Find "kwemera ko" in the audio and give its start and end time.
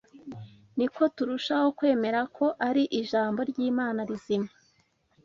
1.77-2.45